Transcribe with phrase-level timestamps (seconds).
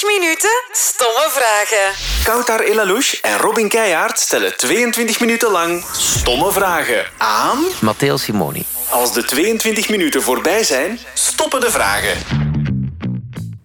[0.00, 1.94] 22 minuten stomme vragen.
[2.24, 7.58] Koutar Elalouche en Robin Keijaard stellen 22 minuten lang stomme vragen aan...
[7.80, 8.64] Matteo Simoni.
[8.88, 12.12] Als de 22 minuten voorbij zijn, stoppen de vragen.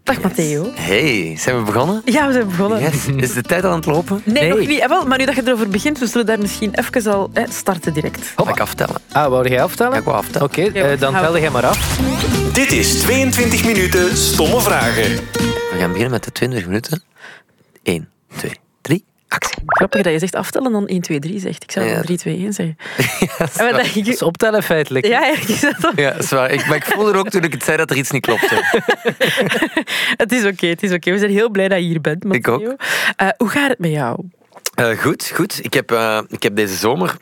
[0.03, 0.71] Dag Matteo.
[0.73, 2.02] Hey, zijn we begonnen?
[2.05, 2.79] Ja, we zijn begonnen.
[2.81, 2.93] Yes.
[3.17, 4.21] Is de tijd aan het lopen?
[4.25, 4.49] Nee, Nee.
[4.49, 4.79] nog niet.
[4.79, 7.43] Eh, wel, maar nu dat je erover begint, we zullen daar misschien even al eh,
[7.52, 8.33] starten direct.
[8.36, 8.95] Ga ik aftellen?
[9.11, 9.91] Ah, wou jij aftellen?
[9.91, 10.47] Ja, ik wou aftellen.
[10.47, 11.25] Oké, eh, dan hou.
[11.25, 11.97] tel jij maar af.
[12.54, 15.20] Dit is 22 minuten stomme vragen.
[15.76, 17.04] We gaan beginnen met de 20 minuten.
[17.83, 19.64] 1, 2, 3, actie.
[19.66, 21.64] Grappig dat je zegt aftellen en dan 1, 2, 3 zegt.
[21.64, 21.93] Ik zou Ja.
[21.93, 22.78] dan 3, 2, 1 zeggen.
[23.57, 24.21] Denk Dat is ik...
[24.21, 25.06] optellen feitelijk.
[25.06, 25.92] Ja, is dat.
[25.96, 26.52] Ja, zwaar.
[26.52, 28.64] Ik, maar ik voelde ook toen ik het zei dat er iets niet klopte.
[30.24, 31.11] Het is oké, het is oké.
[31.11, 32.53] We zijn heel blij dat je hier bent, Ik Matteo.
[32.72, 32.78] ook.
[33.16, 34.19] Eh, hoe gaat het met jou?
[34.75, 35.59] Eh, goed, goed.
[35.64, 37.16] Ik heb, eh, ik heb deze zomer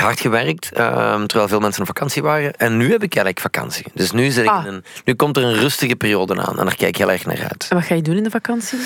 [0.00, 2.52] hard gewerkt, eh, terwijl veel mensen op vakantie waren.
[2.56, 3.86] En nu heb ik eigenlijk vakantie.
[3.94, 4.66] Dus nu, zit ik Ah.
[4.66, 6.58] in een, nu komt er een rustige periode aan.
[6.58, 7.66] En daar kijk ik heel erg naar uit.
[7.68, 8.78] En wat ga je doen in de vakantie?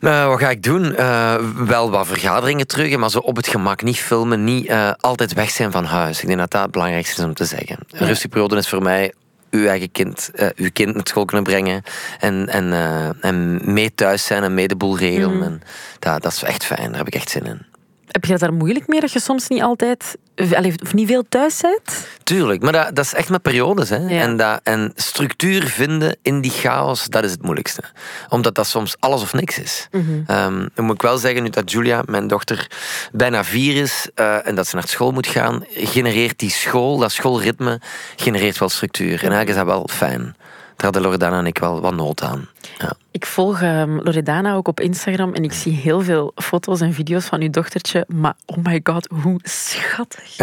[0.00, 0.94] Eh, wat ga ik doen?
[0.96, 1.34] Eh,
[1.66, 3.82] wel wat vergaderingen terug, maar zo op het gemak.
[3.82, 6.20] Niet filmen, niet eh, altijd weg zijn van huis.
[6.20, 7.78] Ik denk dat dat het belangrijkste is om te zeggen.
[7.90, 9.12] Een rustige periode is voor mij
[9.50, 11.82] uw eigen kind, uw kind naar school kunnen brengen
[12.18, 12.72] en, en,
[13.20, 15.42] en mee thuis zijn en mee de boel regelen.
[15.42, 15.62] En
[15.98, 17.66] dat, dat is echt fijn, daar heb ik echt zin in.
[18.10, 20.16] Heb je het daar moeilijk mee dat je soms niet altijd...
[20.36, 22.06] of- niet veel thuis bent?
[22.22, 23.88] Tuurlijk, maar dat, dat is echt met periodes.
[23.88, 23.96] Hè?
[23.96, 24.20] Ja.
[24.20, 27.82] En, dat, en structuur vinden in die chaos, dat is het moeilijkste.
[28.28, 29.88] Omdat dat soms alles of niks is.
[30.26, 32.66] Ehm, dan moet ik wel zeggen, nu dat Julia, mijn dochter,
[33.12, 37.12] bijna vier is eh, en dat ze naar school moet gaan, genereert die school, dat
[37.12, 37.80] schoolritme,
[38.16, 39.12] genereert wel structuur.
[39.12, 40.22] En eigenlijk is dat wel fijn.
[40.22, 42.48] Daar hadden Loredana en ik wel wat nood aan.
[42.78, 42.92] Ja.
[43.12, 47.24] Ik volg ehm, Loredana ook op Instagram en ik zie heel veel foto's en video's
[47.24, 48.04] van uw dochtertje.
[48.08, 50.36] Maar oh my god, hoe schattig.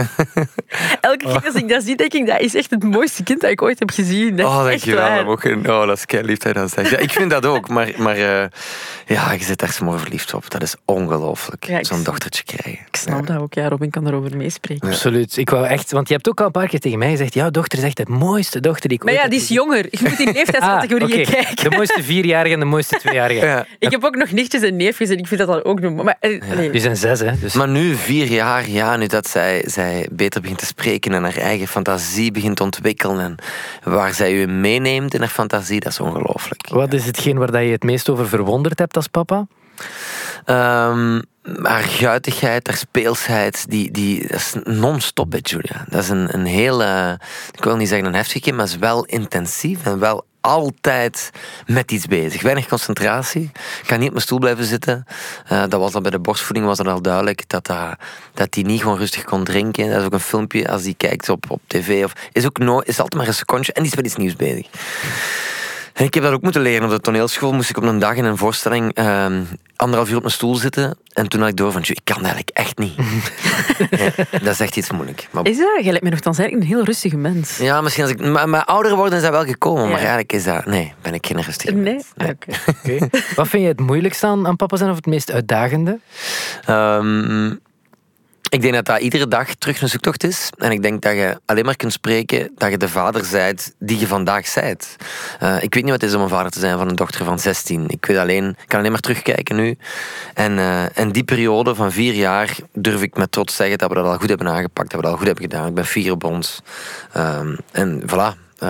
[1.01, 3.49] Elke keer als ik dat zie, denk ik, dat is echt het mooiste kind dat
[3.49, 4.35] ik ooit heb gezien.
[4.35, 5.07] Dat Oh, echt dankjewel.
[5.09, 5.27] waar.
[5.27, 6.89] Ook een, oh, dat is kei lief dat je dat zegt.
[6.89, 8.45] Ja, ik vind dat ook, maar, maar eh,
[9.05, 10.49] ja, je zit daar smoor verliefd op.
[10.49, 12.85] Dat is ongelooflijk, Ja, zo'n dochtertje krijgen.
[12.87, 13.67] Ik snap dat ook, ja.
[13.67, 14.87] Robin kan daarover meespreken.
[14.89, 15.37] Absoluut.
[15.37, 17.49] Ik wou echt, want je hebt ook al een paar keer tegen mij gezegd: jouw
[17.49, 19.85] dochter is echt de mooiste dochter die ik Maar ooit ja, die heb is jonger.
[19.89, 21.31] Je moet in leeftijdscategorieën Ah, oké.
[21.43, 21.69] kijken.
[21.69, 23.45] De mooiste vierjarige en de mooiste tweejarige.
[23.47, 23.65] Ja.
[23.79, 26.03] Ik heb ook nog nichtjes en neefjes en ik vind dat dan ook nog...
[26.03, 26.71] Maar, eh.
[26.71, 27.39] Die zijn zes, hè?
[27.39, 31.23] Dus Maar nu, vier jaar, ja, nu dat zij, zij beter begint te spreken en
[31.23, 33.35] haar eigen fantasie begint te ontwikkelen en
[33.83, 36.67] waar zij u meeneemt in haar fantasie, dat is ongelooflijk.
[36.69, 39.47] wat is hetgeen waar dat je het meest over verwonderd hebt als papa?
[40.45, 41.21] Ehm,
[41.61, 45.85] haar guitigheid, haar speelsheid, die, die, dat is non-stop bij Julia.
[45.89, 47.11] Dat is een, een heel, eh,
[47.51, 51.31] ik wil niet zeggen een heftig kind, maar is wel intensief en wel altijd
[51.65, 52.41] met iets bezig.
[52.41, 53.51] Weinig concentratie.
[53.85, 55.05] Kan niet op mijn stoel blijven zitten.
[55.47, 57.95] Eh, dat was al bij de borstvoeding was dat al duidelijk dat, dat,
[58.33, 59.89] dat die niet gewoon rustig kon drinken.
[59.89, 62.03] Dat is ook een filmpje als die kijkt op, op tv.
[62.03, 64.35] Of, is, ook nooit, is altijd maar een secondje en die is met iets nieuws
[64.35, 64.67] bezig.
[65.97, 66.83] En ik heb dat ook moeten leren.
[66.85, 69.43] Op de toneelschool moest ik op een dag in een voorstelling ehm,
[69.75, 70.97] anderhalf uur op mijn stoel zitten.
[71.13, 72.93] En toen had ik door van, "Tjoe, ik kan dat eigenlijk echt niet.
[73.89, 75.27] Ja, dat is echt iets moeilijk.
[75.31, 75.69] Maar, Is dat?
[75.75, 77.57] Jij lijkt me nogthans eigenlijk een heel rustige mens.
[77.57, 78.19] ja, misschien als ik...
[78.19, 79.87] Maar, maar ouder worden is dat wel gekomen.
[79.89, 80.65] Maar eigenlijk is dat...
[80.65, 81.83] Nee, ben ik geen rustige Nee?
[81.93, 82.05] mens.
[82.17, 82.97] Oké.
[83.35, 85.99] Wat vind je het moeilijkste aan, aan papa zijn of het meest uitdagende?
[86.65, 87.53] Ehm,
[88.57, 90.49] ik denk dat dat iedere dag terug een zoektocht is.
[90.57, 93.99] En ik denk dat je alleen maar kunt spreken dat je de vader zijt die
[93.99, 94.95] je vandaag zijt.
[95.39, 97.25] Eh, ik weet niet wat het is om een vader te zijn van een dochter
[97.25, 97.83] van 16.
[97.87, 99.77] Ik weet alleen, ik kan alleen maar terugkijken nu.
[100.33, 103.95] En, eh, en die periode van vier jaar durf ik met trots zeggen dat we
[103.95, 105.67] dat al goed hebben aangepakt, dat we dat al goed hebben gedaan.
[105.67, 106.61] Ik ben fier op ons.
[107.13, 108.45] Ehm, en voilà.
[108.57, 108.69] Eh,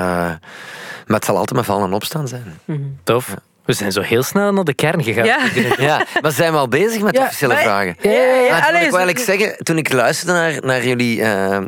[1.06, 2.60] maar het zal altijd maar vallen en opstaan zijn.
[3.04, 3.36] Tof.
[3.68, 5.26] We zijn zo heel snel naar de kern gegaan.
[5.26, 5.40] Ja.
[5.78, 7.96] Ja, maar zijn we al bezig met Ja, officiële maar- vragen?
[8.02, 8.52] Ja, ja, ja.
[8.52, 11.64] Maar Allee, ik wil eigenlijk zeggen, toen ik luisterde naar, naar jullie eh, eh,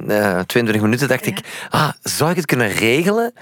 [0.46, 1.38] 22 minuten, dacht ik,
[1.70, 3.34] ah, zou ik het kunnen regelen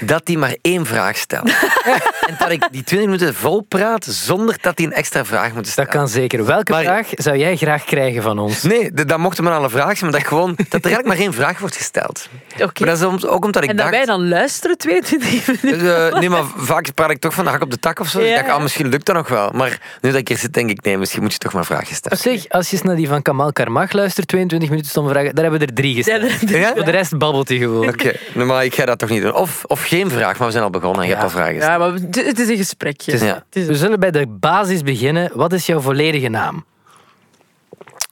[0.00, 1.48] dat die maar één vraag stelt?
[2.28, 5.66] en dat ik die 20 minuten vol praat zonder dat die een extra vraag moet
[5.68, 5.90] stellen.
[5.90, 6.44] Dat kan zeker.
[6.44, 8.62] Welke Maar- vraag zou jij graag krijgen van ons?
[8.62, 11.34] Nee, dat mochten maar alle vragen zijn, maar dat, gewoon, dat er eigenlijk maar één
[11.34, 12.28] vraag wordt gesteld.
[12.62, 12.84] Oké.
[12.84, 13.96] Maar dat is ook omdat ik En dat dacht...
[13.96, 16.06] wij dan luisteren 22 minuten.
[16.12, 18.20] Eh, nee, maar vaak praat ik toch van de hak op de tak of zo.
[18.20, 19.50] Ja, ah, misschien lukt dat nog wel.
[19.54, 21.94] Maar nu dat ik hier zit, denk ik, nee, misschien moet je toch maar vragen
[21.94, 22.18] stellen.
[22.18, 25.34] Op zich, als je eens naar die van Kamal Karmach luistert, 22 minuten stomme vragen,
[25.34, 26.22] daar hebben we er drie gesteld.
[26.50, 26.72] Ja, Ja?
[26.74, 27.88] Voor de rest babbelt hij gewoon.
[27.88, 29.34] Oké, nou, maar ik ga dat toch niet doen.
[29.34, 31.20] Of, of geen vraag, maar we zijn al begonnen en je Ja.
[31.20, 31.72] hebt al vragen gesteld.
[31.72, 33.12] Ja, maar het is een gesprekje.
[33.12, 33.44] Het is- ja.
[33.52, 35.30] Is- We zullen bij de basis beginnen.
[35.34, 36.64] Wat is jouw volledige naam?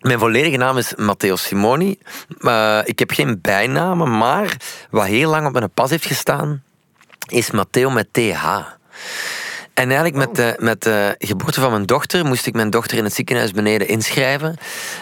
[0.00, 1.98] Mijn volledige naam is Matteo Simoni.
[2.40, 4.56] Eh, ik heb geen bijnamen, maar
[4.90, 6.62] wat heel lang op mijn pas heeft gestaan,
[7.28, 8.44] is Matteo met TH.
[9.76, 13.04] En eigenlijk met de, met de geboorte van mijn dochter moest ik mijn dochter in
[13.04, 14.56] het ziekenhuis beneden inschrijven.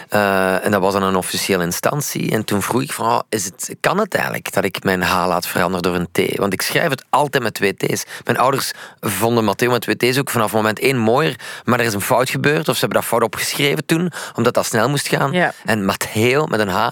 [0.09, 2.31] Eh, en dat was dan een officiële instantie.
[2.31, 5.27] En toen vroeg ik van, oh, is het, kan het eigenlijk dat ik mijn H
[5.27, 6.37] laat veranderen door een T?
[6.37, 8.03] Want ik schrijf het altijd met twee T's.
[8.23, 11.39] Mijn ouders vonden Matteo met twee T's ook vanaf moment één mooier.
[11.63, 14.65] Maar er is een fout gebeurd, of ze hebben dat fout opgeschreven toen, omdat dat
[14.65, 15.31] snel moest gaan.
[15.31, 15.53] Ja.
[15.65, 16.87] En Matteo met een H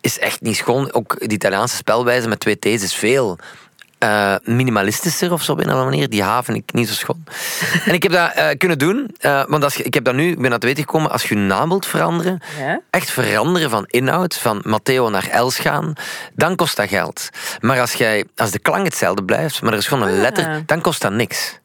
[0.00, 0.92] is echt niet schoon.
[0.92, 3.38] Ook die Italiaanse spelwijze met twee T's is veel
[4.04, 6.08] eh, minimalistischer of zo op een of andere manier.
[6.08, 7.24] Die H vind ik niet zo schoon.
[7.86, 10.28] en ik heb dat eh, kunnen doen, eh, want als je, ik heb dat nu,
[10.30, 12.80] ik ben aan het weten gekomen, als je je naam wilt veranderen, Ja?
[12.90, 15.92] echt veranderen van inhoud, van Matteo naar Els gaan,
[16.34, 17.28] dan kost dat geld.
[17.60, 20.20] Maar als, jij, als de klank hetzelfde blijft, maar er is gewoon een Ah.
[20.20, 21.58] letter, dan kost dat niks.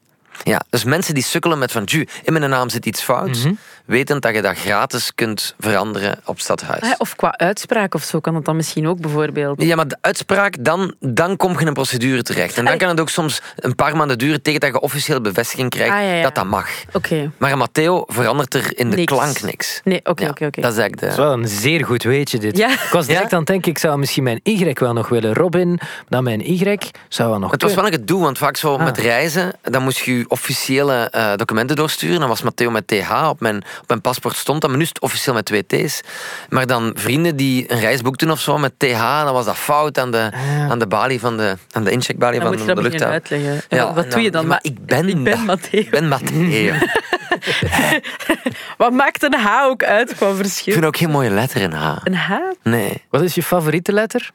[0.43, 3.45] Ja, dus mensen die sukkelen met van, "Ju, in mijn naam zit iets fouts,
[3.89, 6.97] wetend dat je dat gratis kunt veranderen op stadhuis.
[6.97, 9.61] Of qua uitspraak of zo kan dat dan misschien ook bijvoorbeeld.
[9.61, 12.57] Ja, maar de uitspraak, dan, dan kom je in een procedure terecht.
[12.57, 15.69] En dan kan het ook soms een paar maanden duren tegen dat je officieel bevestiging
[15.69, 16.21] krijgt Ah, ja, ja.
[16.23, 16.69] dat dat mag.
[16.93, 17.31] Oké.
[17.37, 19.13] Maar Matteo verandert er in de Niks.
[19.13, 19.81] klank niks.
[19.83, 20.61] Nee, oké, Ja, oké, oké.
[20.61, 21.21] Dat is eigenlijk Dat is de...
[21.21, 22.57] wel een zeer goed weetje, dit.
[22.57, 22.71] Ja.
[22.71, 23.31] Ik was direct Ja?
[23.33, 25.33] aan het denken, ik zou misschien mijn Y wel nog willen.
[25.33, 26.77] Robin, dan mijn Y
[27.07, 28.83] zou wel nog Het was wel een gedoe, want vaak zo Ah.
[28.83, 32.19] met reizen, dan moest je je officiële eh, documenten doorsturen.
[32.19, 34.89] Dan was Matteo met TH, op mijn, op mijn paspoort stond dat, maar nu is
[34.89, 36.01] het officieel met twee T's.
[36.49, 39.97] Maar dan vrienden die een reis boekten of zo met TH, dan was dat fout
[39.99, 40.31] aan de,
[40.69, 43.13] aan de balie van de, aan de incheckbalie Dan van moet de, je luchthaven.
[43.13, 43.61] uitleggen.
[43.69, 44.47] En Ja, wat, doe je dan?
[44.47, 45.45] Maar ik ben, ik ben.
[45.45, 45.79] Matteo.
[45.79, 46.73] Ik ben Matteo.
[48.77, 50.73] Wat maakt een H ook uit qua Ik verschil?
[50.73, 51.95] vind ook geen mooie letter in H.
[52.03, 52.31] Een H?
[52.63, 53.03] Nee.
[53.09, 54.29] Wat is je favoriete letter?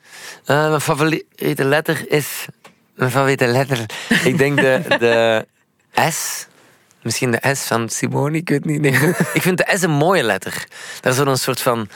[0.44, 2.46] Eh, mijn favoriete letter is...
[2.94, 3.78] Mijn favoriete letter...
[4.24, 5.46] Ik denk de, de
[6.12, 6.46] S.
[7.04, 8.80] Misschien de S van Simone, ik weet niet.
[8.80, 8.92] Nee.
[9.32, 10.64] Ik vind de S een mooie letter.
[11.00, 11.88] Daar is zo'n soort van...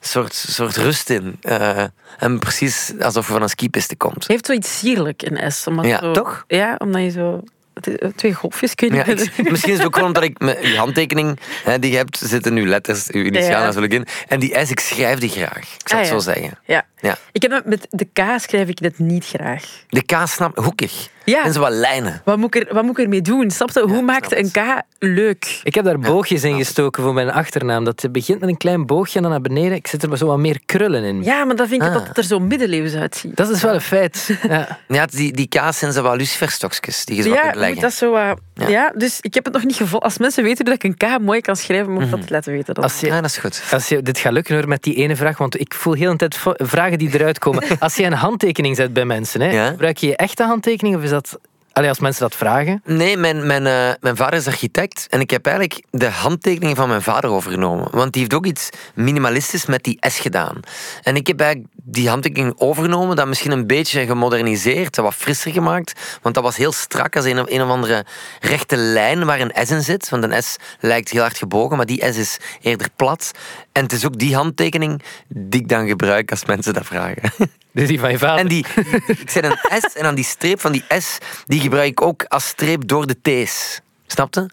[0.00, 1.36] Soort, soort rust in.
[1.40, 1.84] Eh,
[2.18, 4.14] en precies alsof je van een skipiste komt.
[4.14, 5.66] Het heeft zoiets sierlijk, een S.
[5.66, 6.44] Omdat Ja, zo, toch?
[6.46, 7.40] Ja, omdat je zo...
[7.80, 10.58] is- Twee golfjes kun je Ja, ik- misschien is het ook gewoon omdat ik met
[10.60, 13.66] uw handtekening hè, die je hebt, zitten nu letters, uw initialen Ja.
[13.66, 14.06] natuurlijk in.
[14.28, 15.58] En die S, ik schrijf die graag.
[15.78, 16.20] Ik zal Ah, het ja.
[16.20, 16.58] zo zeggen.
[16.64, 16.86] Ja.
[17.00, 17.16] Ja.
[17.32, 19.62] Ik heb met de K schrijf ik dat niet graag.
[19.88, 21.08] De K snap hoekig.
[21.24, 21.44] Ja.
[21.44, 22.20] En zo wat lijnen.
[22.24, 23.50] Wat moet ik, er, wat moet ik ermee doen?
[23.50, 23.80] Snap je?
[23.80, 25.60] Hoe maakt een K leuk?
[25.62, 27.84] Ik heb daar boogjes in gestoken voor mijn achternaam.
[27.84, 29.72] Dat begint met een klein boogje en dan naar beneden.
[29.72, 31.22] Ik zit er maar zo wat meer krullen in.
[31.22, 31.94] Ja, maar dan vind ik Ah.
[31.94, 33.36] dat het er zo middeleeuws uitziet.
[33.36, 34.12] Dat is wel een feit.
[34.48, 34.78] Ja.
[34.88, 37.80] Ja, die, die K's zijn zo wat luciferstokjes die je zo wat Ja, kunt leggen.
[37.80, 38.68] dat zo, eh, Ja.
[38.68, 38.92] ja.
[38.96, 40.04] dus ik heb het nog niet gevolgd.
[40.04, 42.74] Als mensen weten dat ik een K mooi kan schrijven, moet ik dat laten weten.
[42.74, 42.84] Dan.
[42.84, 43.62] Als je, Ja, dat is goed.
[43.72, 46.16] als je, dit gaat lukken hoor, met die ene vraag, want ik voel heel een
[46.16, 47.64] tijd vragen die eruit komen.
[47.78, 49.68] Als je een handtekening zet bij mensen, hè, Ja.
[49.68, 51.38] gebruik je je echte handtekening of is dat...
[51.72, 52.82] Als mensen dat vragen.
[52.84, 56.88] Nee, mijn, mijn, eh, mijn vader is architect en ik heb eigenlijk de handtekeningen van
[56.88, 57.88] mijn vader overgenomen.
[57.90, 60.60] Want die heeft ook iets minimalistisch met die S gedaan.
[61.02, 66.18] En ik heb eigenlijk die handtekening overgenomen, dat misschien een beetje gemoderniseerd, wat frisser gemaakt.
[66.22, 68.04] Want dat was heel strak als een, een of andere
[68.40, 70.08] rechte lijn waar een S in zit.
[70.08, 73.30] Want een S lijkt heel hard gebogen, maar die S is eerder plat.
[73.74, 77.22] En het is ook die handtekening die ik dan gebruik als mensen dat vragen.
[77.72, 78.38] Dus die van je vader.
[78.40, 78.64] En die,
[79.06, 82.24] ik zet een S en dan die streep van die S, die gebruik ik ook
[82.24, 83.80] als streep door de T's.
[84.06, 84.50] Snapte?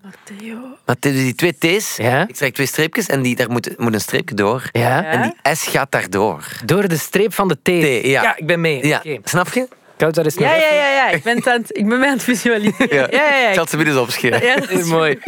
[0.85, 2.27] Maar dus die twee T's, Ja.
[2.27, 4.69] ik trek twee streepjes en die, daar moet, moet een streepje door.
[4.71, 5.03] Ja?
[5.03, 6.45] En die S gaat daardoor.
[6.65, 7.63] Door de streep van de T.
[7.63, 8.37] T, ja.
[8.37, 8.87] ik ben mee.
[8.87, 9.17] Ja, Oké.
[9.23, 9.67] snap je?
[10.01, 11.09] Koud, is Ja, ja, ja, ja.
[11.09, 12.95] Ik ben, het aan het, ik ben mij aan het visualiseren.
[12.95, 13.47] Ja, ja, ja.
[13.47, 14.47] Ik zal ze eens opschrijven.
[14.47, 15.19] Ja, dat is Mooi.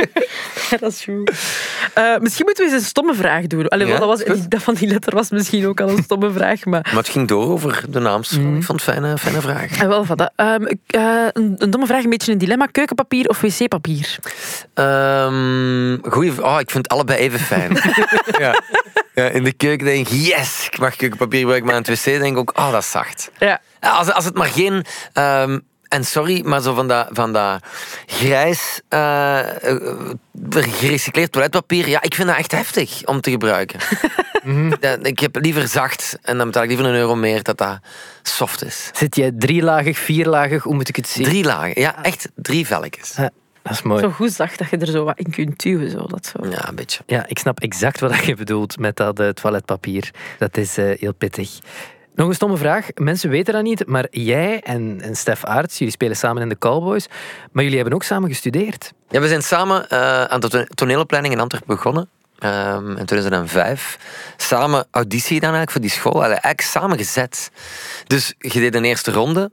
[0.70, 1.32] Ja, dat is goed.
[1.94, 3.68] Eh, misschien moeten we eens een stomme vraag doen.
[3.68, 6.32] Allee, Ja, dat, was, die- dat van die letter was misschien ook al een stomme
[6.38, 6.66] vraag.
[6.66, 8.46] Maar Maar het ging door over de naamstroom.
[8.48, 8.56] Mhm.
[8.58, 9.82] Ik vond het fijne, fijne vraag.
[9.82, 10.32] Ah, wel, van dat.
[10.36, 11.04] Ehm, eh,
[11.34, 12.66] een, een domme vraag, een beetje een dilemma.
[12.66, 14.18] Keukenpapier of wc-papier?
[14.74, 17.78] Ehm goeie, oh, ik vind het allebei even fijn.
[18.40, 18.62] ja.
[19.16, 22.04] Ja, in de keuken denk ik, yes, ik mag keukenpapier gebruiken, maar aan het wc
[22.20, 23.32] denk ik ook, oh, dat is zacht.
[23.38, 23.62] Ja.
[23.92, 24.86] Als, als het maar geen...
[25.14, 27.64] ehm, en sorry, maar zo van dat, van dat
[28.06, 29.78] grijs eh, eh,
[30.52, 33.80] gerecycleerd toiletpapier, ja, ik vind dat echt heftig om te gebruiken.
[34.80, 37.80] Dat- ik heb liever zacht en dan betaal ik liever een euro meer dat dat
[38.22, 38.90] soft is.
[38.94, 41.24] Zit jij drielagig, vierlagig, hoe moet ik het zien?
[41.26, 43.14] Drie lagen, ja, echt drie velletjes.
[43.16, 43.30] Ja,
[43.62, 44.02] dat is mooi.
[44.02, 45.90] Zo goed zacht dat je er zo wat in kunt duwen.
[45.92, 46.50] Zo, dat zo.
[46.50, 47.04] Ja, een beetje.
[47.06, 50.12] Ja, ik snap exact wat je bedoelt met dat eh, toiletpapier.
[50.40, 51.60] Dat is eh, heel pittig.
[52.16, 52.88] Nog een stomme vraag.
[52.96, 56.58] Mensen weten dat niet, maar jij en, en Stef Aarts, jullie spelen samen in de
[56.58, 57.08] Cowboys,
[57.52, 58.92] maar jullie hebben ook samen gestudeerd.
[59.10, 62.10] Ja, we zijn samen eh, aan de to- toneelopleiding in Antwerpen begonnen.
[62.40, 63.98] ehm, in 2005.
[64.38, 66.24] Samen auditie gedaan eigenlijk voor die school.
[66.24, 67.50] Eigenlijk samen gezet.
[68.08, 69.52] Dus je deed een eerste ronde.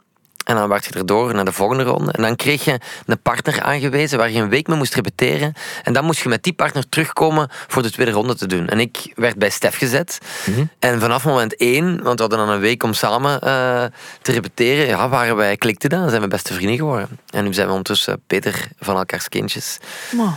[0.51, 2.13] En dan werd je erdoor naar de volgende ronde.
[2.13, 5.53] En dan kreeg je een partner aangewezen waar je een week mee moest repeteren.
[5.83, 8.69] En dan moest je met die partner terugkomen voor de tweede ronde te doen.
[8.69, 10.19] En ik werd bij Stef gezet.
[10.79, 13.85] En vanaf moment één, want we hadden dan een week om samen eh,
[14.23, 15.89] te repeteren, ja, waren wij, klikte.
[15.89, 17.09] Dan zijn we beste vrienden geworden.
[17.31, 19.79] En nu zijn we ondertussen Peter van elkaars kindjes.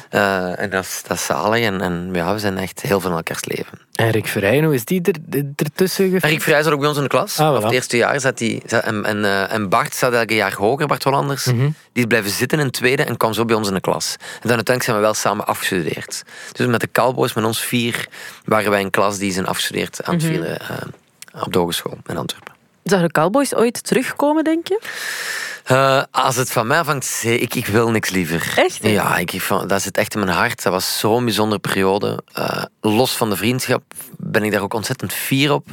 [0.10, 1.64] Eh, en dat is, dat is zalig.
[1.64, 3.80] En, en ja, we zijn echt heel in elkaars leven.
[3.94, 6.18] En Rick Verheyen, hoe is die er, ertussen?
[6.20, 7.40] Rick Vrij zat ook bij ons in de klas.
[7.40, 7.64] Ah, voilà.
[7.64, 8.62] Het eerste jaar zat hij.
[8.68, 11.46] En, en, eh, en Bart zat elke jaar hoger, Bart Hollanders.
[11.46, 11.58] Mhm.
[11.58, 14.16] Die is blijven zitten in het tweede en kwam zo bij ons in de klas.
[14.20, 16.24] En dan uiteindelijk zijn we wel samen afgestudeerd.
[16.52, 18.08] Dus met de Cowboys, met ons vier,
[18.46, 20.32] waren wij een klas die zijn afgestudeerd aan het Mhm.
[20.34, 22.54] vieren eh, op de hogeschool in Antwerpen.
[22.84, 24.80] zouden Cowboys ooit terugkomen, denk je?
[25.64, 28.54] Eh, als het van mij afhangt, ik, ik wil niks liever.
[28.56, 28.80] Echt?
[28.82, 30.64] Ja, ik, dat zit echt in mijn hart.
[30.64, 32.24] Dat was zo'n bijzondere periode.
[32.34, 33.84] Eh, los van de vriendschap
[34.18, 35.68] ben ik daar ook ontzettend fier op.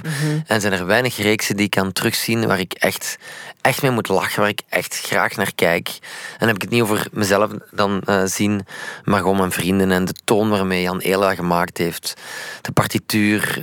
[0.46, 3.18] En zijn er weinig reeksen die ik kan terugzien waar ik echt,
[3.60, 5.88] echt mee moet lachen, waar ik echt graag naar kijk.
[5.88, 8.66] En dan heb ik het niet over mezelf dan eh, zien,
[9.04, 12.14] maar gewoon mijn vrienden en de toon waarmee Jan Ela gemaakt heeft.
[12.60, 13.62] De partituur,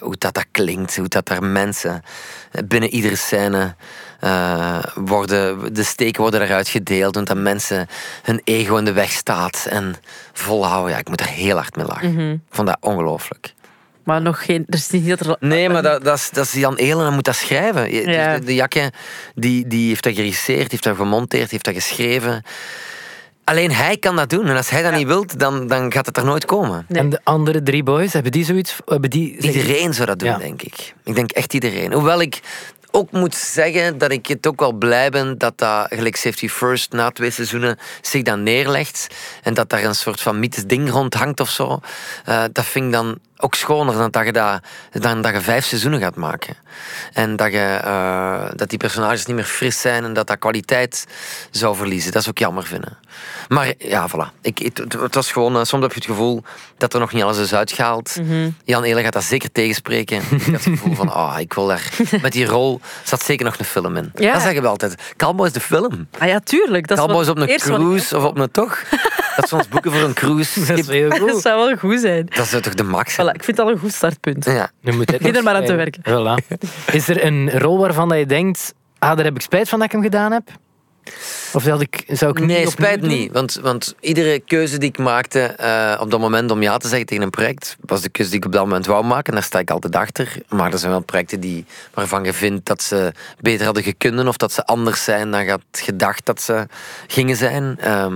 [0.00, 2.02] hoe dat, dat klinkt, hoe dat daar mensen
[2.66, 3.76] binnen iedere scène
[4.18, 7.86] eh, worden, de steken worden eruit gedeeld, want dat mensen
[8.22, 9.94] hun ego in de weg staat en
[10.32, 10.92] volhouden.
[10.92, 12.30] Ja, ik moet er heel hard mee lachen.
[12.30, 13.54] Ik vond dat ongelooflijk.
[14.04, 14.64] Maar nog geen...
[14.68, 15.36] Er is niet dat er...
[15.40, 17.92] Nee, maar dat, dat, is, dat is Jan Elen, hij moet dat schrijven.
[17.92, 18.30] Ja.
[18.32, 18.92] dus De, de Jakke,
[19.34, 22.42] die, die heeft dat geregisseerd, heeft dat gemonteerd, heeft dat geschreven.
[23.44, 24.46] Alleen hij kan dat doen.
[24.46, 26.84] En als hij dat niet wilt, dan, dan gaat het er nooit komen.
[26.88, 27.02] Nee.
[27.02, 28.76] En de andere drie boys, hebben die zoiets...
[28.86, 30.38] Hebben die, Iedereen zou dat doen, Ja.
[30.38, 30.94] denk ik.
[31.04, 31.92] Ik denk echt iedereen.
[31.92, 32.40] Hoewel ik
[32.98, 36.92] ook moet zeggen dat ik het ook wel blij ben dat dat, gelijk Safety First,
[36.92, 39.06] na twee seizoenen, zich dan neerlegt.
[39.42, 41.80] En dat daar een soort van mythisch ding rond hangt of zo.
[42.24, 44.60] Eh, dat vind ik dan ook schoner dan dat je, dat,
[44.92, 46.56] dan dat je vijf seizoenen gaat maken.
[47.12, 51.06] En dat, je, eh, dat die personages niet meer fris zijn en dat dat kwaliteit
[51.50, 52.12] zou verliezen.
[52.12, 52.98] Dat is ook jammer vinden.
[53.48, 54.40] Maar ja, voilà.
[54.40, 54.58] Ik,
[54.98, 56.42] het, was gewoon, eh, soms heb je het gevoel
[56.76, 58.16] dat er nog niet alles is uitgehaald.
[58.64, 60.16] Jan Elen gaat dat zeker tegenspreken.
[60.30, 61.90] ik had het gevoel van, ah, ik wil daar...
[62.22, 64.10] Met die rol zat zeker nog een film in.
[64.14, 64.32] Ja.
[64.32, 64.94] Dat zeggen we altijd.
[65.16, 66.08] Cowboys de film.
[66.18, 66.86] Ah ja, tuurlijk.
[66.86, 68.82] Dat is op een cruise of op een toch?
[69.36, 70.64] Dat ze ons boeken voor een cruise.
[70.64, 71.28] Dat is heel goed.
[71.28, 72.26] Dat zou wel goed zijn.
[72.34, 73.26] Dat zou toch de max zijn?
[73.28, 74.44] Voilà, ik vind dat een goed startpunt.
[74.44, 74.70] Ja.
[74.80, 76.02] Nu moet het Begin er maar aan te schrijven.
[76.02, 76.58] Voilà.
[76.92, 78.74] Is er een rol waarvan dat je denkt...
[78.98, 80.50] Ah, daar heb ik spijt van dat ik hem gedaan heb?
[81.52, 83.10] Of dat ik, zou ik niet Nee, spijt doen?
[83.10, 83.32] niet.
[83.32, 87.06] Want, want iedere keuze die ik maakte eh, op dat moment om ja te zeggen
[87.06, 89.24] tegen een project, was de keuze die ik op dat moment wou maken.
[89.26, 90.34] En daar sta ik altijd achter.
[90.48, 94.36] Maar er zijn wel projecten die, waarvan je vindt dat ze beter hadden gekunnen of
[94.36, 96.66] dat ze anders zijn dan je had gedacht dat ze
[97.06, 97.76] gingen zijn.
[97.80, 98.14] Ehm,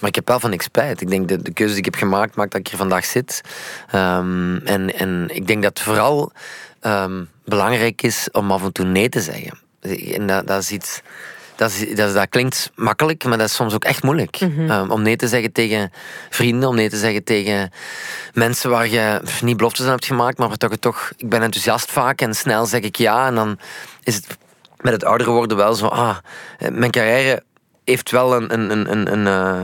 [0.00, 1.00] maar ik heb wel van niks spijt.
[1.00, 3.40] Ik denk de, de keuze die ik heb gemaakt maakt dat ik hier vandaag zit.
[3.90, 6.32] Ehm, en, en ik denk dat het vooral
[6.80, 9.58] ehm, belangrijk is om af en toe nee te zeggen.
[10.14, 11.00] En dat, dat is iets...
[11.60, 14.40] Dat, is, dat, is- dat klinkt makkelijk, maar dat is soms ook echt moeilijk.
[14.40, 15.92] Um, om nee te zeggen tegen
[16.30, 17.70] vrienden, om nee te zeggen tegen
[18.34, 21.12] mensen waar je pff, niet beloftes aan hebt gemaakt, maar waar toch, toch...
[21.16, 23.26] Ik ben enthousiast vaak en snel zeg ik ja.
[23.26, 23.58] En dan
[24.02, 24.26] is het
[24.80, 25.86] met het ouder worden wel zo...
[25.86, 26.16] Ah,
[26.58, 27.42] eh, mijn carrière
[27.84, 28.52] heeft wel een...
[28.52, 29.62] een, een, een, een, eh,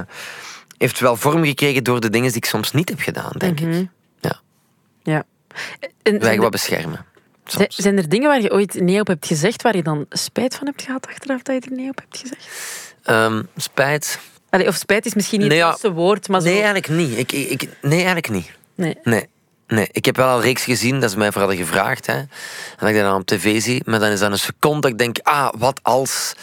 [0.78, 3.86] heeft wel vorm gekregen door de dingen die ik soms niet heb gedaan, denk ik.
[4.20, 4.40] Ja,
[5.02, 5.24] Ja.
[6.02, 7.04] En wij zijn, wat er, beschermen.
[7.50, 7.76] Zijn- Soms.
[7.76, 10.66] zijn er dingen waar je ooit nee op hebt gezegd, waar je dan spijt van
[10.66, 12.48] hebt gehad achteraf dat je er nee op hebt gezegd?
[13.02, 14.18] Ehm, spijt?
[14.50, 16.46] Allee, of spijt is misschien niet Nee, het juiste woord, maar zo...
[16.46, 17.18] Nee, eigenlijk niet.
[17.18, 18.50] Ik, ik, nee, eigenlijk niet.
[18.74, 18.98] Nee.
[19.02, 19.26] Nee.
[19.66, 22.06] Nee, ik heb wel al reeks gezien, dat is mij vooral gevraagd.
[22.06, 22.12] Hè.
[22.12, 22.28] En
[22.78, 24.98] dat ik dat dan op tv zie, maar dan is dat een seconde dat ik
[24.98, 26.34] denk, ah, wat als.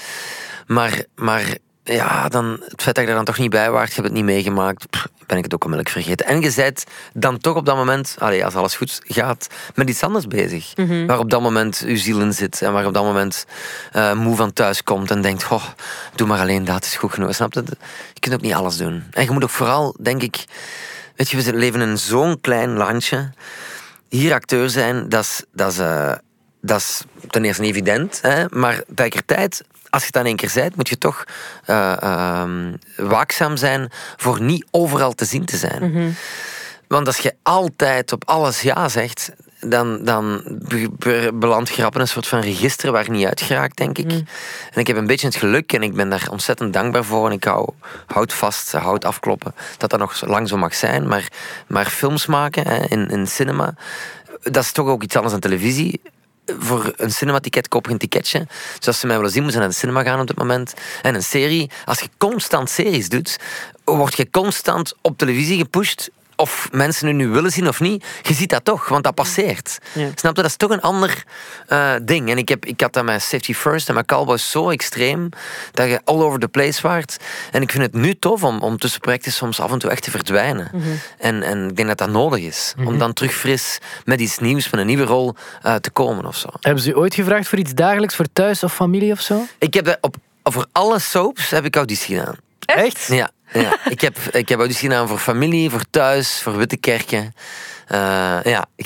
[0.67, 3.93] Maar, maar ja, dan, het feit dat ik er dan toch niet bij was, je
[3.93, 6.25] hebt het niet meegemaakt, pff, ben ik het ook onmiddellijk vergeten.
[6.25, 10.27] En je bent dan toch op dat moment, als alles goed gaat, met iets anders
[10.27, 10.73] bezig.
[11.07, 13.45] Waar op dat moment uw ziel in zit en waar op dat moment
[13.91, 15.65] eh, moe van thuis komt en denkt, oh,
[16.15, 17.35] doe maar alleen dat, is goed genoeg.
[17.35, 17.63] Snap je?
[18.13, 19.03] Je kunt ook niet alles doen.
[19.11, 20.45] En je moet ook vooral, denk ik,
[21.15, 23.31] weet je, we leven in zo'n klein landje
[24.09, 26.11] hier acteur zijn, dat is, dat is, eh,
[26.61, 28.19] dat is ten eerste niet evident.
[28.21, 28.45] Hè?
[28.49, 29.63] Maar tegelijkertijd,
[29.93, 31.23] als je het dan één keer bent, moet je toch
[31.65, 35.81] ehm, waakzaam zijn voor niet overal te zien te zijn.
[36.87, 42.07] Want als je altijd op alles ja zegt, dan, dan be- be- belandt in een
[42.07, 44.11] soort van register waar niet uit geraakt, denk ik.
[44.71, 47.25] En ik heb een beetje het geluk, en ik ben daar ontzettend dankbaar voor.
[47.27, 47.69] En ik hou,
[48.05, 51.07] houd vast, houd afkloppen, dat dat nog lang zo mag zijn.
[51.07, 51.27] Maar,
[51.67, 53.73] maar films maken hè, in, in cinema,
[54.41, 56.01] dat is toch ook iets anders dan televisie
[56.45, 58.47] voor een cinematicket koop je een ticketje.
[58.77, 60.73] Dus als ze mij willen zien, moeten ze naar de cinema gaan op dit moment.
[61.01, 63.37] En een serie, als je constant series doet,
[63.83, 68.33] word je constant op televisie gepusht of mensen het nu willen zien of niet, je
[68.33, 69.77] ziet dat toch, want dat passeert.
[69.93, 70.09] Ja.
[70.15, 70.41] Snap je?
[70.41, 71.23] Dat is toch een ander
[71.67, 72.29] eh, ding.
[72.29, 75.29] En ik, heb, ik had dat met Safety First en met Cowboys zo extreem,
[75.71, 77.17] dat je all over the place waart.
[77.51, 80.03] En ik vind het nu tof om, om tussen projecten soms af en toe echt
[80.03, 80.71] te verdwijnen.
[81.17, 84.69] en, en ik denk dat dat nodig is, om dan terug fris met iets nieuws,
[84.69, 86.47] met een nieuwe rol eh, te komen of zo.
[86.61, 89.45] Hebben ze u ooit gevraagd voor iets dagelijks, voor thuis of familie of zo?
[89.57, 92.35] Ik heb dat op, voor alle soaps heb ik auditie gedaan.
[92.65, 93.07] Echt?
[93.07, 93.77] Ja, ja.
[93.89, 97.33] ik, heb, ik heb auditie gedaan voor familie, voor thuis, voor witte kerken.
[97.87, 98.65] Eh, ja,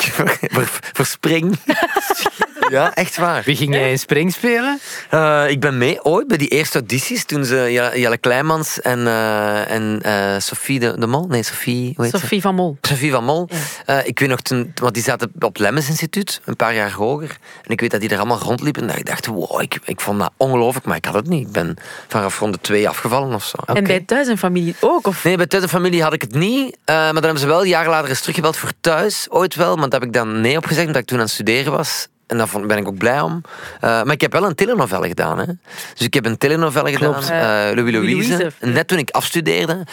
[0.51, 1.55] voor, voor spring.
[2.69, 3.41] ja, echt waar.
[3.45, 4.79] Wie ging jij in spring spelen?
[5.09, 9.71] Eh, ik ben mee ooit bij die eerste audities toen ze Jelle, Kleimans en, eh,
[9.71, 12.19] en eh, Sophie de, de Mol, nee Sophie, hoe heet ze?
[12.19, 12.77] Sophie van Mol.
[12.81, 13.49] Sophie van Mol.
[13.85, 16.91] Eh, ik weet nog toen, want die zaten op het Lemmens Instituut, een paar jaar
[16.91, 17.37] hoger.
[17.63, 18.81] En ik weet dat die er allemaal rondliepen.
[18.81, 21.47] En dat ik dacht, wow, ik, ik vond dat ongelooflijk, maar ik had het niet.
[21.47, 21.75] Ik ben
[22.07, 23.57] vanaf ronde twee afgevallen of zo.
[23.65, 25.07] En bij thuis en familie ook?
[25.07, 25.23] Of?
[25.23, 26.77] Nee, bij thuis en familie had ik het niet.
[26.85, 29.27] eh, maar dan hebben ze wel jaren later eens teruggebeld voor thuis.
[29.29, 31.33] Ooit wel, maar daar heb ik dan nee op gezegd, omdat ik toen aan het
[31.33, 32.07] studeren was.
[32.27, 33.41] En daar ben ik ook blij om.
[33.79, 35.37] Eh, maar ik heb wel een telenovelle gedaan.
[35.39, 35.45] Hè.
[35.93, 37.23] Dus ik heb een telenovelle Klopt.
[37.25, 39.83] gedaan, eh Louis Louis Louise, net toen ik afstudeerde.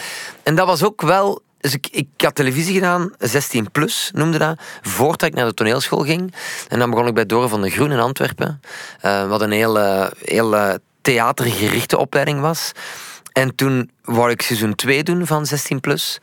[0.43, 1.43] En dat was ook wel...
[1.59, 6.03] Dus ik, ik had televisie gedaan, 16 plus noemde dat, voordat ik naar de toneelschool
[6.03, 6.33] ging.
[6.67, 8.61] En dan begon ik bij Dore van de Groen in Antwerpen.
[9.01, 9.77] eh, wat een heel,
[10.21, 12.71] heel theatergerichte opleiding was.
[13.35, 16.19] En toen wou ik seizoen 2 doen van 16 plus.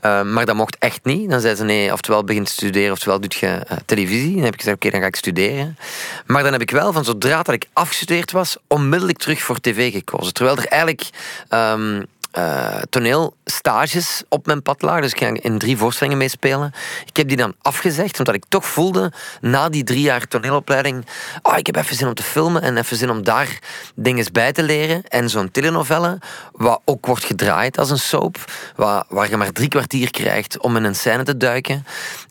[0.00, 1.30] Eh, maar dat mocht echt niet.
[1.30, 4.34] Dan zei ze nee, oftewel begint te studeren, oftewel doet je eh, televisie.
[4.34, 5.78] Dan heb ik gezegd, oké, dan ga ik studeren.
[6.26, 9.92] Maar dan heb ik wel, van zodra dat ik afgestudeerd was, onmiddellijk terug voor tv
[9.92, 10.34] gekozen.
[10.34, 11.08] Terwijl er eigenlijk
[11.48, 15.02] ehm eh, toneelstages op mijn pad lagen.
[15.02, 16.72] Dus ik ging in drie voorstellingen meespelen.
[17.06, 21.06] Ik heb die dan afgezegd, omdat ik toch voelde, na die drie jaar toneelopleiding,
[21.42, 23.58] oh, ik heb even zin om te filmen en even zin om daar
[23.94, 25.02] dingen bij te leren.
[25.08, 26.18] En zo'n telenovelle,
[26.52, 30.76] wat ook wordt gedraaid als een soap, waar, waar je maar drie kwartier krijgt om
[30.76, 31.86] in een scène te duiken.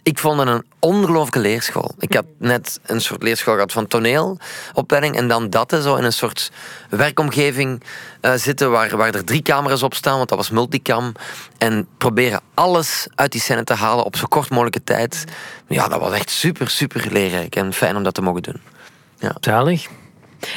[0.07, 1.91] Ik vond het een ongelooflijke leerschool.
[1.99, 6.13] Ik had net een soort leerschool gehad van toneelopleiding en dan dat, zo in een
[6.13, 6.51] soort
[6.89, 7.83] werkomgeving
[8.21, 11.11] eh, zitten waar, waar er drie camera's op staan, want dat was multicam.
[11.57, 15.23] En proberen alles uit die scène te halen op zo kort mogelijke tijd.
[15.67, 18.61] Ja, dat was echt super, super leerrijk en fijn om dat te mogen doen.
[19.39, 19.87] Zalig.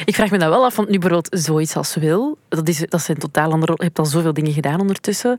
[0.05, 3.01] Ik vraag me dat wel af, want nu bijvoorbeeld zoiets als wil, dat, is, dat
[3.01, 3.73] zijn totaal andere...
[3.75, 5.35] Je hebt al zoveel dingen gedaan ondertussen,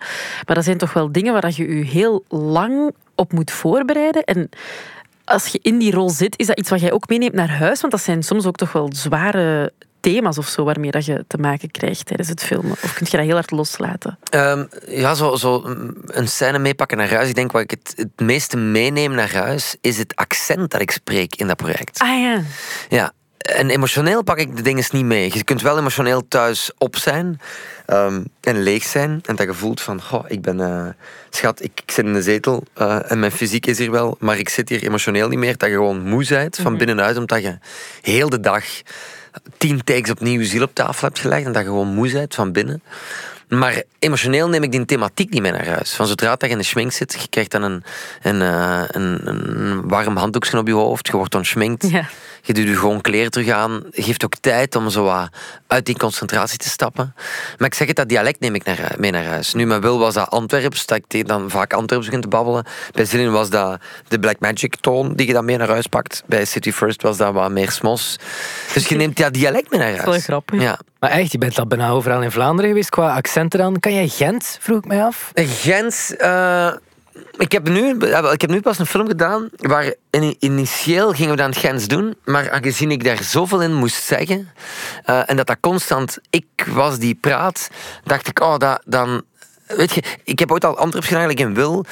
[0.47, 4.25] maar dat zijn toch wel dingen waar je je heel lang op moet voorbereiden.
[4.25, 4.49] En
[5.25, 7.81] als je in die rol zit, is dat iets wat jij ook meeneemt naar huis?
[7.81, 9.73] Want dat zijn soms ook toch wel zware
[10.03, 12.71] thema's of zo waarmee dat je te maken krijgt tijdens het filmen.
[12.71, 14.19] Of kun je dat heel hard loslaten?
[14.31, 17.29] Ehm, ja, zo, zo mm, een scène meepakken naar huis.
[17.29, 20.91] Ik denk wat ik het, het meeste meeneem naar huis is het accent dat ik
[20.91, 21.99] spreek in dat project.
[21.99, 22.43] Ah ja.
[22.89, 23.13] Ja,
[23.43, 25.31] en emotioneel pak ik de dingen niet mee.
[25.35, 27.41] Je kunt wel emotioneel thuis op zijn
[27.87, 29.21] ehm, en leeg zijn.
[29.25, 30.61] En dat je voelt van, goh, ik ben...
[30.61, 30.87] eh,
[31.31, 34.39] schat, ik, ik zit in de zetel eh, en mijn fysiek is hier wel, maar
[34.39, 35.57] ik zit hier emotioneel niet meer.
[35.57, 37.59] Dat je gewoon moe bent van binnenuit, omdat je
[38.03, 38.65] heel de dag
[39.59, 42.53] tien takes opnieuw ziel op tafel hebt gelegd en dat je gewoon moe bent van
[42.53, 42.83] binnen.
[43.49, 45.93] Maar emotioneel neem ik die thematiek niet mee naar huis.
[45.93, 47.85] Van zodra dat je in de schmink zit, je krijgt dan een,
[48.23, 51.35] een, eh, een, een warm handdoekje op je hoofd, je wordt.
[51.91, 52.09] Ja.
[52.45, 53.83] Je doet je gewoon kleren terug aan.
[53.91, 55.29] Geeft ook tijd om zo wat
[55.67, 57.15] uit die concentratie te stappen.
[57.59, 59.55] Maar ik zeg het, dat dialect neem ik naar, mee naar huis.
[59.55, 62.65] Nu, met Wil was dat Antwerps, dat ik dan vaak Antwerps begin te babbelen.
[62.93, 66.23] Bij Zillion was dat de Black Magic toon die je dan mee naar huis pakt.
[66.27, 68.17] Bij City First was dat wat meer smos.
[68.75, 70.05] Dus je neemt dat dialect mee naar huis.
[70.05, 70.61] wel grappig.
[70.61, 70.79] Ja.
[70.99, 73.81] Maar echt, je bent al bijna overal in Vlaanderen geweest qua accenten dan.
[73.81, 75.31] Kan jij Gent, vroeg ik mij af?
[75.35, 76.17] Gent.
[76.17, 76.73] eh,
[77.39, 77.97] ik, heb nu,
[78.33, 82.17] ik heb nu pas een film gedaan waar in- initieel gingen we dan Gens doen,
[82.25, 84.51] maar aangezien ik daar zoveel in moest zeggen
[85.05, 87.69] eh, en dat dat constant ik was die praat,
[88.05, 89.23] dacht ik, oh, dat, dan.
[89.67, 91.85] Weet je, ik heb ooit al Antwerps gedaan, eigenlijk in Wil.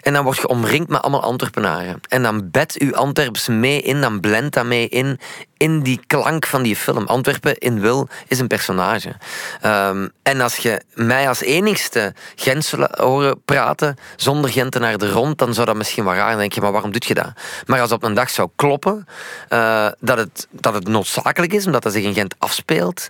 [0.00, 2.00] En dan word je omringd met allemaal Antwerpenaren.
[2.08, 5.20] En dan bed u Antwerps mee in, dan blendt dat mee in,
[5.56, 7.06] in die klank van die film.
[7.06, 9.14] Antwerpen in Wil is een personage.
[9.60, 15.38] Ehm, en als je mij als enigste Gent zou horen praten, zonder Gentenaar er rond,
[15.38, 16.30] dan zou dat misschien wel raar.
[16.30, 17.32] Dan denk je, maar waarom doe je dat?
[17.66, 19.06] Maar als op een dag zou kloppen,
[19.48, 23.08] eh, dat, het, dat het noodzakelijk is, omdat dat zich in Gent afspeelt,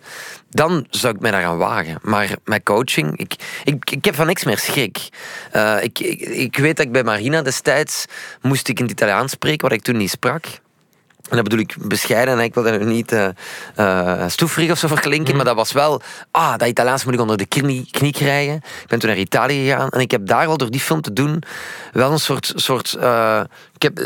[0.48, 1.98] dan zou ik mij daaraan wagen.
[2.02, 5.08] Maar met coaching, ik, ik, ik heb van niks meer schrik.
[5.50, 8.04] Eh, ik, ik, ik weet dat ik bij Marina destijds
[8.40, 10.44] moest ik in het Italiaans spreken, wat ik toen niet sprak.
[11.32, 13.16] En dat bedoel ik bescheiden en ik wil dat nu niet
[14.26, 17.46] stoefrig of zo verklinken, maar dat was wel, ah, dat Italiaans moet ik onder de
[17.46, 18.54] knie, knie krijgen.
[18.54, 21.12] Ik ben toen naar Italië gegaan en ik heb daar wel door die film te
[21.12, 21.42] doen
[21.92, 23.40] wel een soort, soort eh,
[23.74, 23.98] ik heb,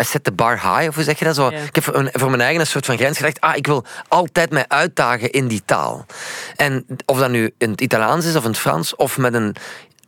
[0.00, 1.48] I set the bar high, of hoe zeg je dat zo?
[1.48, 4.64] Ik heb voor, mijn eigen een soort van grens gelegd, ah, ik wil altijd mij
[4.68, 6.06] uitdagen in die taal.
[6.56, 9.56] En of dat nu in het Italiaans is of in het Frans, of met een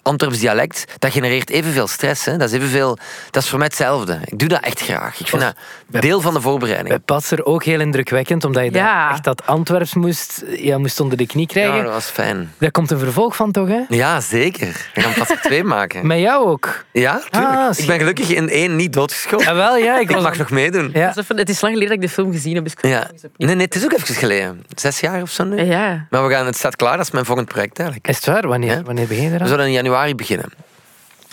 [0.04, 2.24] Antwerps dialect, dat genereert evenveel stress.
[2.24, 2.36] Hè?
[2.36, 2.98] Dat is evenveel...
[3.30, 4.18] Dat is voor mij hetzelfde.
[4.24, 5.20] Ik doe dat echt graag.
[5.20, 5.54] Ik vind dat
[6.02, 6.88] deel van de voorbereiding.
[6.88, 9.10] Bij Patser ook heel indrukwekkend, omdat je daar Ja.
[9.10, 11.76] echt dat Antwerps moest, ja, moest onder de knie krijgen.
[11.76, 12.52] Ja, dat was fijn.
[12.58, 13.68] Daar komt een vervolg van, toch?
[13.68, 13.80] Hè?
[13.88, 14.88] Ja, zeker.
[14.94, 16.06] We gaan pas er twee maken.
[16.06, 16.84] Met jou ook.
[16.92, 17.54] Ja, tuurlijk.
[17.54, 19.46] Ah, ik ben gelukkig in één niet doodgeschoten.
[19.46, 19.94] Ja, wel, ja.
[19.98, 20.90] Ik Ik was mag nog meedoen.
[20.92, 21.12] Ja.
[21.12, 22.64] Dat het is lang geleden dat ik de film gezien heb.
[22.64, 23.10] Dus Ja.
[23.36, 24.64] Nee, nee, het is ook even geleden.
[24.74, 25.62] Zes jaar of zo nu.
[25.64, 26.06] Ja.
[26.10, 28.08] Maar we gaan, het staat klaar, dat is mijn volgend project eigenlijk.
[28.08, 28.48] Is het waar?
[28.48, 28.82] Wanneer, Ja.
[28.82, 29.48] wanneer begin je We eraan?
[29.48, 30.52] zullen in januari beginnen.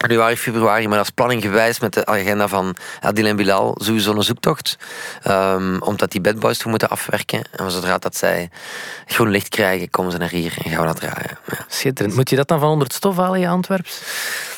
[0.07, 3.75] Januari, februari, maar dat is planning gewijs met de agenda van Adil en Bilal.
[3.79, 4.77] Sowieso een zoektocht.
[5.23, 7.41] Ehm, omdat die bedboys toen moeten afwerken.
[7.51, 8.49] En zodra dat zij
[9.05, 11.37] groen licht krijgen, komen ze naar hier en gaan we dat draaien.
[11.47, 11.65] Ja.
[11.67, 12.15] Schitterend.
[12.15, 14.01] Moet je dat dan van onder het stof halen, je Antwerps?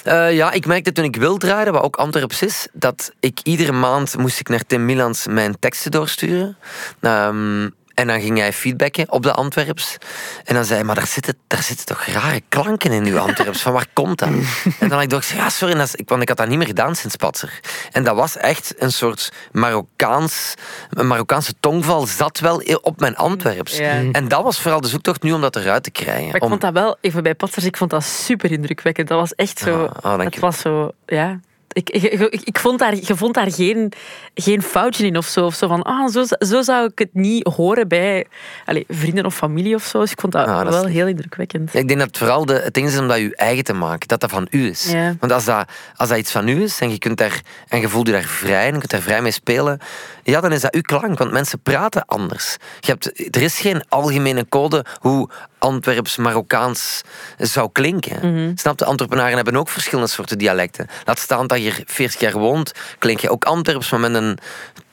[0.03, 3.71] Eh, ja, ik merkte toen ik wil draaien, wat ook Antwerps is, dat ik iedere
[3.71, 6.57] maand moest ik naar Tim Milans mijn teksten doorsturen.
[6.99, 9.97] Ehm, en dan ging hij feedbacken op de Antwerps.
[10.43, 13.62] En dan zei hij, maar daar zitten, daar zitten toch rare klanken in uw Antwerps.
[13.62, 14.29] Van waar komt dat?
[14.79, 16.58] En dan had ik dacht, ja sorry, dat is- ik- want ik had dat niet
[16.58, 17.60] meer gedaan sinds Patser.
[17.91, 20.53] En dat was echt een soort Marokkaans,
[20.89, 23.77] een Marokkaanse tongval zat wel op mijn Antwerps.
[23.77, 24.01] Ja.
[24.12, 26.25] En dat was vooral de zoektocht nu om dat eruit te krijgen.
[26.25, 29.08] Maar ik Om- vond dat wel, even bij Patsers, ik vond dat super indrukwekkend.
[29.08, 29.89] Dat was echt zo.
[30.01, 31.39] Dank het was zo, ja.
[31.73, 32.03] Ik, ik,
[32.43, 33.91] ik, vond daar, je vond daar geen,
[34.33, 35.45] geen foutje in of zo.
[35.45, 38.25] Of zo van, ah, zo, zo zou ik het niet horen bij
[38.65, 39.99] allez, vrienden of familie of zo.
[39.99, 41.73] Dus ik vond dat, Ah, dat wel heel indrukwekkend.
[41.73, 44.07] Ik denk dat het vooral de, het ding is om dat je eigen te maken.
[44.07, 44.91] Dat dat van u is.
[44.91, 45.15] Ja.
[45.19, 47.89] Want als dat, als dat iets van u is en je, kunt daar, en je
[47.89, 49.79] voelt je daar vrij en je kunt daar vrij mee spelen,
[50.23, 51.17] ja, dan is dat uw klank.
[51.17, 52.57] Want mensen praten anders.
[52.79, 55.29] Je hebt, er is geen algemene code hoe
[55.63, 57.02] Antwerps Marokkaans
[57.38, 58.54] zou klinken.
[58.58, 58.86] Snap je?
[58.86, 60.88] Antwerpenaren hebben ook verschillende soorten dialecten.
[61.06, 64.38] Laat staan dat je hier 40 jaar woont, klink je ook Antwerps, maar met een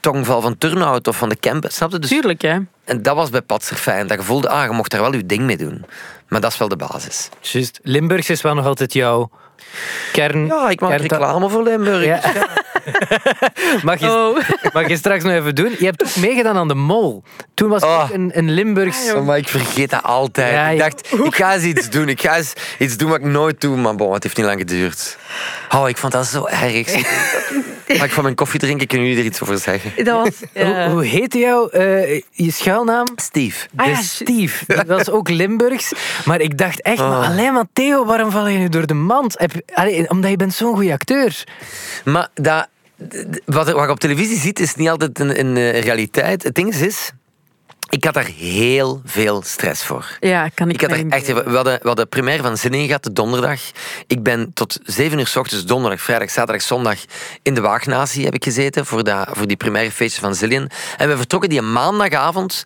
[0.01, 1.73] tongval van Turnhout of van de Kempen.
[1.73, 1.99] Snap je?
[1.99, 2.59] Dus Tuurlijk, hè.
[2.85, 4.07] en dat was bij Patser fijn.
[4.07, 5.85] Dat je voelde, ah, je mocht daar wel je ding mee doen.
[6.29, 7.29] Maar dat is wel de basis.
[7.41, 7.81] Juist.
[7.83, 9.31] Limburgs is wel nog altijd jouw
[10.13, 10.47] kern.
[10.47, 12.05] Ja, ik maak reclame voor Limburg.
[12.05, 12.21] Ja.
[13.83, 14.39] mag, je, Oh.
[14.73, 15.75] mag je straks nog even doen?
[15.79, 17.23] Je hebt ook meegedaan aan de Mol.
[17.55, 18.03] Toen was Oh.
[18.03, 19.13] ook een, een Limburgs...
[19.13, 20.53] Oh, maar ik vergeet dat altijd.
[20.53, 22.09] Ja, ik dacht, ik ga eens iets doen.
[22.09, 23.77] Ik ga eens iets doen wat ik nooit doe.
[23.77, 25.17] Maar bon, het heeft niet lang geduurd.
[25.75, 26.89] Oh, ik vond dat zo erg.
[27.87, 28.87] Ga ik van mijn koffie drinken?
[28.87, 30.05] Kunnen jullie er iets over zeggen?
[30.05, 30.35] Dat was...
[30.65, 30.91] Hoe, ja.
[30.91, 33.07] hoe heette jouw eh, je schuilnaam?
[33.17, 33.67] Steve.
[33.77, 34.65] Ah, de ja, Steve.
[34.75, 35.93] Dat was ook Limburgs.
[36.25, 37.29] Maar ik dacht echt, maar Oh.
[37.29, 39.35] alleen maar Theo, waarom val je nu door de mand?
[39.39, 41.45] Heb, allee, omdat je bent zo'n goede acteur.
[42.05, 42.69] Maar dat,
[43.45, 46.43] wat, wat je op televisie ziet, is niet altijd een, een eh, realiteit.
[46.43, 47.13] Het ding is, is,
[47.91, 50.17] ik had daar heel veel stress voor.
[50.21, 52.87] Ja, kan ik, Ik had er echt, we hadden, we hadden première van Zin in
[52.87, 53.61] gehad, de donderdag.
[54.07, 56.99] Ik ben tot 7 uur s ochtends, donderdag, vrijdag, zaterdag, zondag
[57.43, 60.71] in de Waagnatie heb ik gezeten voor, dat, voor die première feestje van Zillion.
[60.97, 62.65] En we vertrokken die maandagavond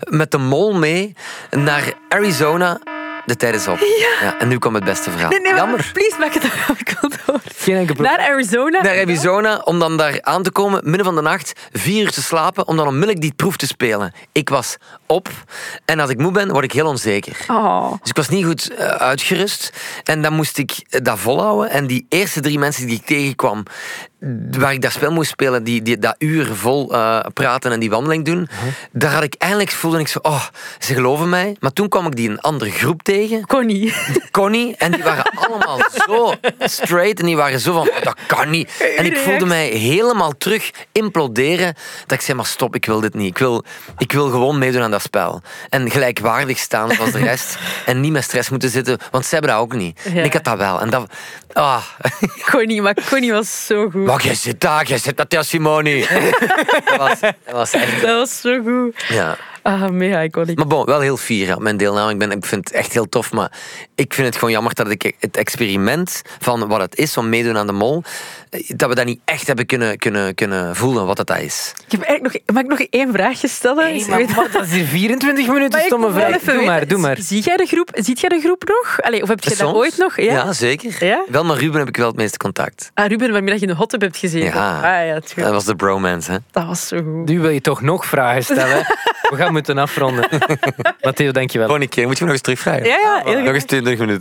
[0.00, 1.14] met de mol mee
[1.50, 2.80] naar Arizona.
[3.26, 3.78] De tijd is op.
[4.20, 4.38] Ja.
[4.38, 5.30] en nu komt het beste verhaal.
[5.30, 5.90] Nee, nee, Jammer.
[5.92, 7.21] Please, maak het af.
[7.62, 8.16] Geen enkel probleem.
[8.16, 8.82] Naar Arizona.
[8.82, 12.22] Naar Arizona, om dan daar aan te komen, midden van de nacht, vier uur te
[12.22, 14.12] slapen, om dan onmiddellijk die proef te spelen.
[14.32, 15.28] Ik was op
[15.84, 17.36] en als ik moe ben, word ik heel onzeker.
[17.48, 17.90] Oh.
[18.00, 19.72] Dus ik was niet goed eh, uitgerust.
[20.04, 21.70] En dan moest ik dat volhouden.
[21.70, 23.62] En die eerste drie mensen die ik tegenkwam,
[24.50, 27.90] waar ik dat spel moest spelen, die, die dat uur vol eh, praten en die
[27.90, 28.48] wandeling doen,
[28.92, 30.44] daar had ik eindelijk voelde ik zo, oh,
[30.78, 31.56] ze geloven mij.
[31.60, 33.46] Maar toen kwam ik die een andere groep tegen.
[33.46, 33.94] Connie.
[34.30, 34.76] Connie.
[34.76, 37.20] En die waren allemaal zo straight.
[37.20, 38.92] En die waren zo van, dat kan niet.
[38.96, 41.74] En ik voelde mij helemaal terug imploderen.
[42.06, 43.28] Dat ik zei, maar stop, ik wil dit niet.
[43.28, 43.64] Ik wil,
[43.98, 45.42] ik wil gewoon meedoen aan dat spel.
[45.68, 47.56] En gelijkwaardig staan zoals de rest.
[47.86, 48.98] En niet met stress moeten zitten.
[49.10, 50.00] Want zij hebben dat ook niet.
[50.04, 50.10] Ja.
[50.10, 50.80] En ik had dat wel.
[50.80, 51.12] En dat...
[51.52, 51.82] Ah.
[52.50, 54.06] Connie, maar Connie was zo goed.
[54.12, 56.00] Maar jij zit daar, jij zit Theo Simoni.
[56.84, 58.00] dat, was, dat was echt...
[58.00, 59.04] Dat was zo goed.
[59.08, 59.36] Ja.
[59.62, 60.56] Ah, mega iconic.
[60.56, 62.12] Maar bon, wel heel fier op mijn deelname.
[62.12, 63.52] Ik, ben, ik vind het echt heel tof, maar
[63.94, 67.56] ik vind het gewoon jammer dat ik het experiment van wat het is om meedoen
[67.56, 68.02] aan de mol,
[68.50, 71.72] eh, dat we dat niet echt hebben kunnen, kunnen, kunnen voelen wat het dat is.
[71.86, 73.84] Ik heb eigenlijk nog, mag ik nog één vraagje stellen?
[73.84, 76.34] Hey, Ik maar weet- wat, dat is hier 24 minuten Maar ik stomme vraag.
[76.34, 77.16] even Doe maar, weten, doe maar.
[77.20, 79.00] Zie jij de groep, ziet jij de groep nog?
[79.02, 80.20] Allee, of heb je dat ooit nog?
[80.20, 80.52] Ja?
[80.52, 81.04] zeker.
[81.04, 81.24] Ja?
[81.28, 82.90] Wel, maar Ruben heb ik wel het meeste contact.
[82.94, 84.48] Ah, Ruben, waarmee dat je in de hot tub hebt gezeten.
[84.58, 84.76] Ja.
[84.76, 85.42] Ah, ja.
[85.42, 86.36] Dat was de bromance, hè.
[86.50, 87.28] Dat was zo goed.
[87.28, 88.86] Nu wil je toch nog vragen stellen.
[89.32, 90.28] We gaan moeten afronden.
[91.00, 91.66] Matteo, dankjewel.
[91.66, 92.06] Gewoon een keer.
[92.06, 92.84] Moet je me nog eens terugvragen?
[92.84, 94.20] Ja, ja, heel Nog eens 20 minuten.